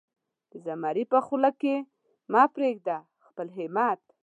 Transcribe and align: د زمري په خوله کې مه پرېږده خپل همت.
د 0.51 0.53
زمري 0.65 1.03
په 1.13 1.19
خوله 1.25 1.51
کې 1.61 1.75
مه 2.31 2.41
پرېږده 2.55 2.97
خپل 3.27 3.47
همت. 3.57 4.01